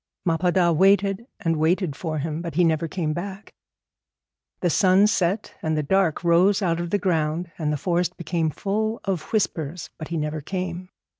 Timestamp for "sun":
4.71-5.05